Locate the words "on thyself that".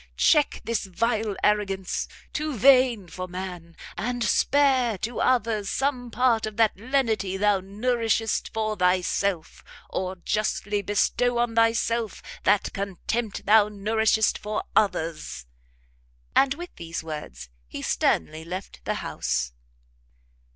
11.37-12.73